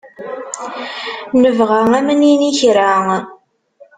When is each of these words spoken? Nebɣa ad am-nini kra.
Nebɣa 1.41 1.79
ad 1.83 1.93
am-nini 2.11 2.51
kra. 2.59 2.91